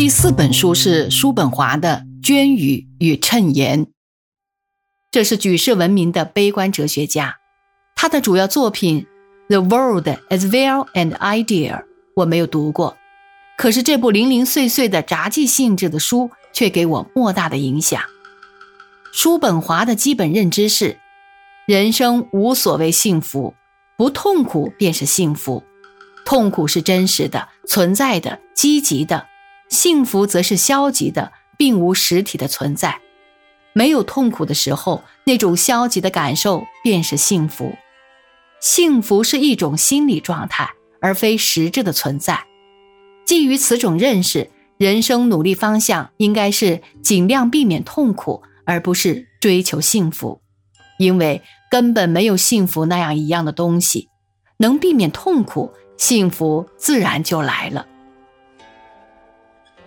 [0.00, 3.84] 第四本书是叔本华的《捐语与谶言》，
[5.10, 7.36] 这是举世闻名的悲观哲学家。
[7.94, 9.06] 他的主要作品
[9.50, 11.72] 《The World as Well and Idea》
[12.16, 12.96] 我没有读过，
[13.58, 18.00] 可是这部零零碎碎的杂记性质的书却给我莫大的影响。
[19.12, 20.98] 叔本华的基本认知是：
[21.66, 23.52] 人生无所谓幸福，
[23.98, 25.62] 不痛苦便是幸福。
[26.24, 29.26] 痛苦是真实的、存在的、积极的。
[29.70, 33.00] 幸福则是消极的，并无实体的存在。
[33.72, 37.72] 没有痛苦的时候，那种消极的感受便是幸福。
[38.60, 40.68] 幸福是一种心理状态，
[41.00, 42.44] 而非实质的存在。
[43.24, 50.42] 基于此种认识，人生努力方向应该是尽量避免痛苦，而不是追求幸福。
[50.98, 51.40] 因为
[51.70, 54.08] 根本没有幸福那样一样的东西。
[54.58, 57.86] 能避免痛苦，幸福自然就来了。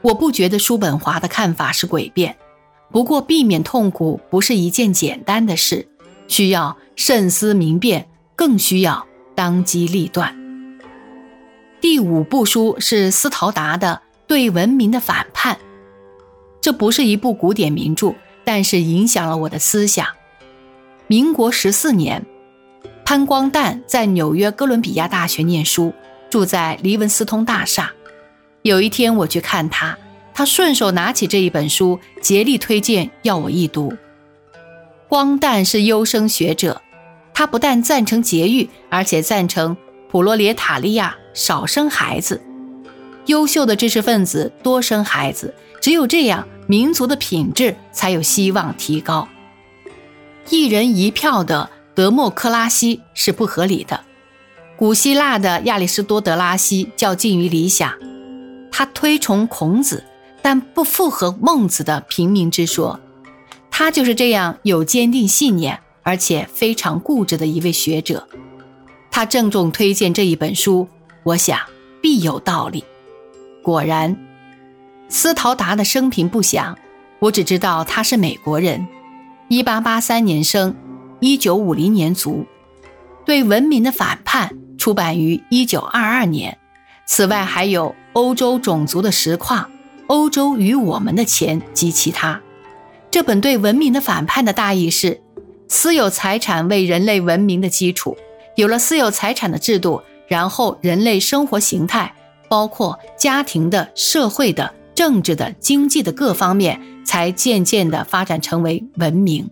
[0.00, 2.36] 我不觉得叔本华的看法是诡辩，
[2.90, 5.88] 不过避免痛苦不是一件简单的事，
[6.28, 10.36] 需要慎思明辨，更需要当机立断。
[11.80, 15.54] 第五部书是斯陶达的《对文明的反叛》，
[16.60, 20.06] 这不是一部古典名著，但是影响了我的思想。
[21.06, 22.24] 民国十四年，
[23.04, 25.92] 潘光旦在纽约哥伦比亚大学念书，
[26.30, 27.92] 住在黎文斯通大厦。
[28.62, 29.96] 有一天我去看他，
[30.34, 33.92] 他顺手拿起这一本书，竭力推荐要我一读。
[35.08, 36.82] 光旦是优生学者，
[37.32, 39.76] 他不但赞成节育，而且赞成
[40.10, 42.42] 普罗列塔利亚少生孩子。
[43.26, 49.28] 优秀的知识分子多生孩子，只有这样，民族的品质才有希望提高。
[50.50, 54.00] 一人一票的德莫克拉西是不合理的。
[54.76, 57.92] 古希腊的亚里士多德拉西较近于理想。
[58.70, 60.04] 他推崇孔子，
[60.42, 63.00] 但不附和孟子的平民之说。
[63.70, 68.28] 他就是这样有坚定信念，而且非常固执的一位学者。
[69.10, 70.88] 他郑重推荐这一本书，
[71.22, 71.58] 我想
[72.02, 72.84] 必有道理。
[73.62, 74.16] 果然，
[75.08, 76.76] 斯陶达的生平不详，
[77.20, 78.86] 我只知道他是美国人
[79.50, 80.74] ，1883年生
[81.20, 82.44] ，1950年卒。
[83.24, 86.58] 对文明的反叛出版于1922年。
[87.06, 87.94] 此外，还有。
[88.18, 89.70] 欧洲种族的实况，
[90.08, 92.42] 欧洲与我们的钱及其他。
[93.12, 95.20] 这本对文明的反叛的大意是：
[95.68, 98.16] 私有财产为人类文明的基础，
[98.56, 102.12] 有了私有财产的制度，然后人类生活形态，
[102.48, 109.48] 包括家庭的、社会的、政治的、经济的各方面，才渐渐地发展成为文明。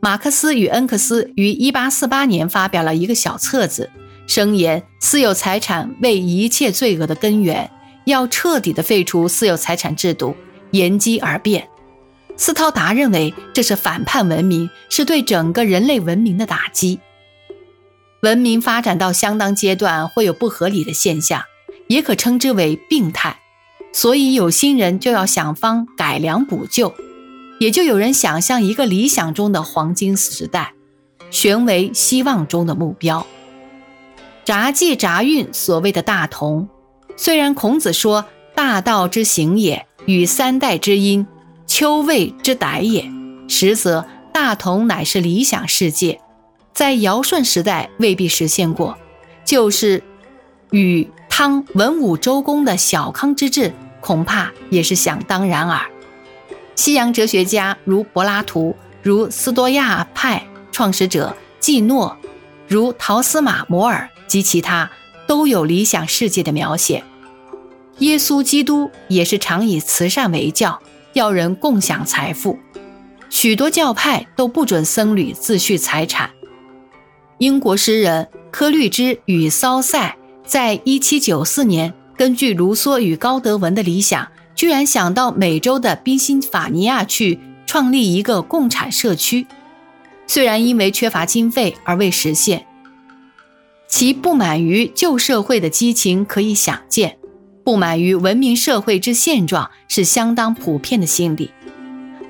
[0.00, 3.88] 马克思与恩格斯于1848年发表了一个小册子，
[4.26, 7.70] 声言私有财产为一切罪恶的根源。
[8.06, 10.36] 要彻底的废除私有财产制度，
[10.70, 11.68] 沿机而变。
[12.36, 17.00] 斯涛达认为这是反叛文明，是对整个人类文明的打击。
[18.22, 21.42] 文明发展到相当阶段，会有不合理的现象，
[21.88, 23.40] 也可称之为病态。
[23.92, 26.94] 所以有心人就要想方改良补救，
[27.58, 30.74] 也就有人想象一个理想中的黄金时代，
[31.30, 33.26] 悬为希望中的目标。
[34.44, 36.68] 杂技杂运所谓的大同。
[37.16, 41.26] 虽然孔子说“大道之行也，与三代之音，
[41.66, 43.10] 丘位之逮也”，
[43.48, 46.20] 实则大同乃是理想世界，
[46.74, 48.96] 在尧舜时代未必实现过，
[49.44, 50.02] 就是
[50.70, 55.80] 与汤文武周公的小康之治，恐怕也是想当然耳。
[56.74, 62.14] 西洋哲学家如柏拉图，如斯多亚派创始者季诺，
[62.68, 64.90] 如陶斯马摩尔及其他。
[65.26, 67.02] 都有理想世界的描写。
[67.98, 70.78] 耶稣基督也是常以慈善为教，
[71.14, 72.58] 要人共享财富。
[73.30, 76.30] 许多教派都不准僧侣自序财产。
[77.38, 89.46] 英国诗人柯律芝与骚塞在一七九四年，根据卢梭与高德文的理想，居然想到美洲的宾夕法尼亚去创立一个共产社区，
[90.26, 92.65] 虽然因为缺乏经费而未实现。
[93.88, 97.18] 其不满于旧社会的激情可以想见，
[97.64, 101.50] 不满于文明社会之现状是相当普遍的心理。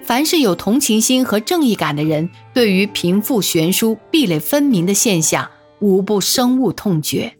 [0.04, 5.50] 凡是有同情心和正义感的人，对于贫富悬殊、壁垒分明的现象，
[5.80, 7.34] 无不深恶痛绝。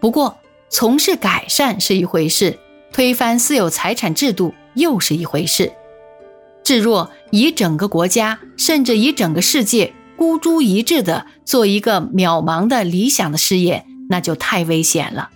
[0.00, 0.38] 不过，
[0.70, 2.58] 从事改善是一回事，
[2.92, 5.70] 推翻私有财产制度又是一回事。
[6.64, 9.92] 至若以整个国家，甚至以整个世界。
[10.18, 15.30] 孤注一掷的做一个渺茫的理想的事业，那就太危险了。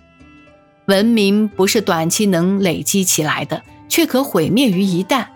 [0.87, 5.27] 文明不是短期能累积起来的，却可毁灭于一旦。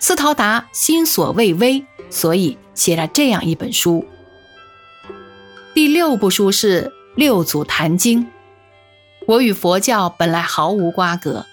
[0.00, 4.04] 斯陶达心所未微，所以写了这样一本书。
[5.74, 6.82] 第六部书是
[7.14, 8.24] 《六祖坛经》。
[9.28, 11.46] 我与佛教本来毫无瓜葛，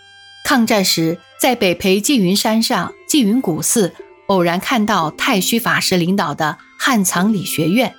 [0.43, 3.93] 抗战时在北裴缙云山上缙云古寺，
[4.25, 7.95] 偶然看到太虚法师领导的汉藏理学院，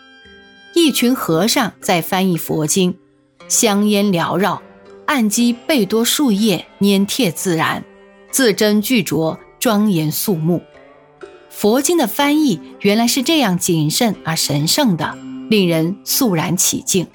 [0.75, 2.97] 一群和尚在翻译佛经，
[3.49, 4.63] 香烟缭绕。
[5.07, 7.85] 案几贝多树叶，粘贴自然，
[8.31, 10.61] 字斟句酌，庄严肃穆。
[11.49, 15.17] 佛经的翻译原来是这样谨慎而神圣的，
[15.49, 17.07] 令人肃然起敬。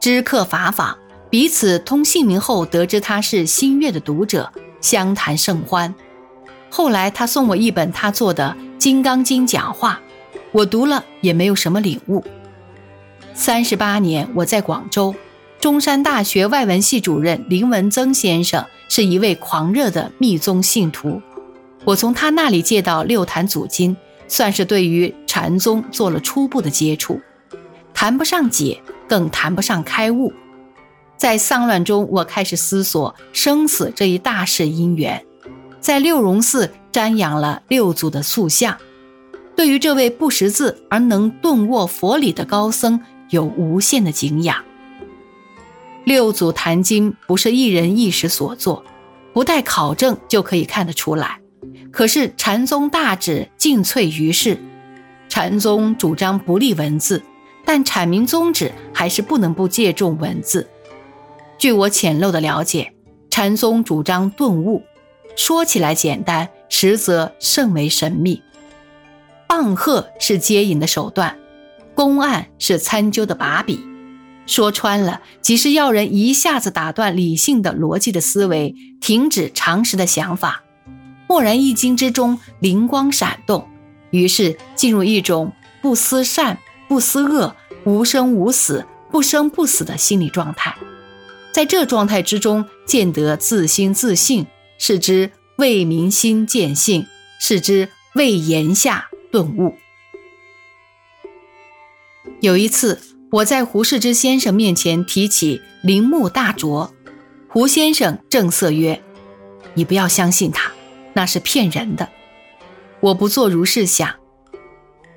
[0.00, 0.96] 知客法法，
[1.28, 5.92] 彼此通姓名后，得知他是新月的读者，相谈甚欢。
[6.70, 10.00] 后来他送我一本他做的《金刚经》讲话，
[10.52, 12.24] 我读了也没有什么领悟。
[13.34, 15.14] 三十八年，我在广州。
[15.60, 21.20] 中山大学外文系主任林文增先生是一位狂热的密宗信徒，
[21.84, 23.94] 我从他那里借到《六坛祖经》，
[24.26, 27.20] 算是对于禅宗做了初步的接触，
[27.92, 30.32] 谈不上解，更谈不上开悟。
[31.18, 35.22] 在丧乱中，我开始思索生死这一大事因缘，
[35.78, 38.78] 在六榕寺瞻仰了六祖的塑像，
[39.60, 42.98] 对于这位不识字而能顿握佛理的高僧，
[43.28, 44.64] 有无限的敬仰。
[46.04, 48.82] 六祖坛经不是一人一时所作，
[49.34, 51.40] 不待考证就可以看得出来。
[51.90, 54.56] 可是禅宗大旨尽瘁于世，
[55.28, 57.22] 禅宗主张不立文字，
[57.66, 60.66] 但阐明宗旨还是不能不借重文字。
[61.58, 62.94] 据我浅陋的了解，
[63.28, 64.82] 禅宗主张顿悟，
[65.36, 68.42] 说起来简单，实则甚为神秘。
[69.50, 71.36] 棒喝是接引的手段，
[71.96, 73.80] 公案是参究的把笔。
[74.46, 80.62] 说穿了，即是要人一下子打断理性的逻辑的思维，停止常识的想法，
[81.26, 83.66] 蓦然一惊之中，灵光闪动，
[84.12, 86.56] 于是进入一种不思善、
[86.86, 90.76] 不思恶、无生无死、不生不死的心理状态。
[91.50, 94.46] 在这状态之中，见得自心自性，
[94.78, 97.04] 是之为明心见性，
[97.40, 99.74] 是之为言下顿悟。
[102.40, 103.00] 有一次。
[103.32, 106.92] 我在胡适之先生面前提起铃木大拙，
[107.46, 109.00] 胡先生正色曰
[109.74, 110.72] ：“你不要相信他，
[111.12, 112.08] 那是骗人的。”
[112.98, 114.16] 我不做如是想，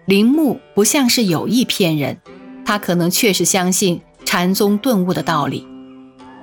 [0.06, 2.21] 铃木不像是有意骗人，
[2.63, 5.68] 他可能确实相信禅宗顿悟的道理。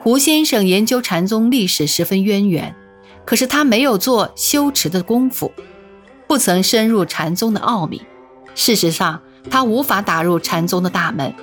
[0.00, 2.74] 胡先生研究禅宗历史十分渊源，
[3.24, 5.52] 可是他没有做修持的功夫，
[6.30, 8.02] 不曾深入禅宗的奥秘。
[8.54, 11.34] 事实上，他无法打入禅宗的大门。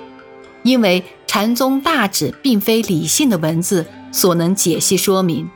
[0.62, 5.46] 因为禅宗大旨并非理性的文字所能解析说明，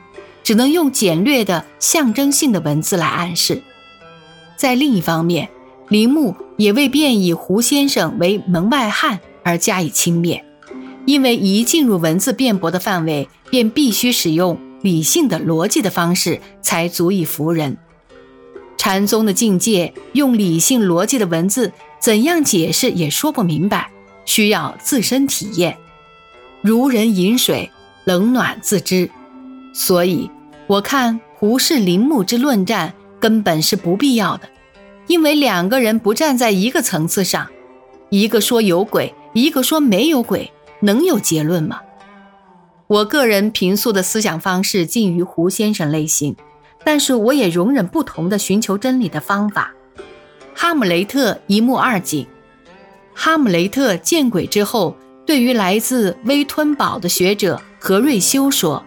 [0.43, 3.63] 只能用简略的象征性的文字来暗示。
[4.55, 5.49] 在另一方面，
[5.87, 10.43] 铃木也未便以胡先生为门外汉而加以轻蔑，
[11.07, 17.79] 因为一进入文字辩驳的范围，便必须使用理性的逻辑的方式才足以服人。
[18.85, 21.71] 禅宗的境界，用理性逻辑的文字
[22.01, 23.89] 怎样解释也说不明白。
[24.25, 25.77] 需要自身体验，
[26.61, 27.71] 如人饮水，
[28.03, 29.09] 冷暖自知。
[29.73, 30.29] 所以，
[30.67, 34.49] 我看胡适、林木之论战根本是不必要的，
[35.07, 37.47] 因为两个人不站在一个层次上，
[38.09, 41.79] 一个说有鬼，一个说没有鬼，能有结论吗？
[42.87, 46.35] 我个人平素的思想方式近于胡先生类型，
[46.83, 49.73] 但是我也容忍不同的寻求真理的方法。
[50.55, 52.27] 哈姆雷特一目二景。
[53.13, 58.83] 哈姆雷特见鬼之后，对于来自威吞堡的学者何瑞修说：“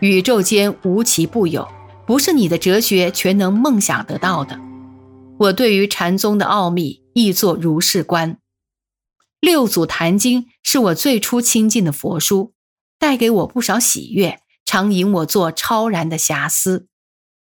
[0.00, 1.66] 宇宙间无奇不有，
[2.06, 4.58] 不是你的哲学全能梦想得到的。”
[5.38, 8.38] 我对于禅宗的奥秘亦作如是观。
[9.40, 12.54] 六祖坛经是我最初亲近的佛书，
[12.98, 16.86] 带给我不少喜悦，常引我做超然的遐思。